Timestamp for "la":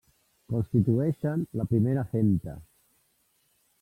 1.61-1.67